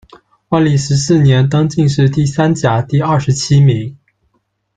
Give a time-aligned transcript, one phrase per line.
[0.49, 3.95] 万历十四年，登进士第三甲第二十七名。